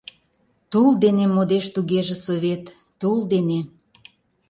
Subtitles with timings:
[0.71, 2.65] Тул дене модеш тугеже Совет,
[2.99, 3.59] тул дене...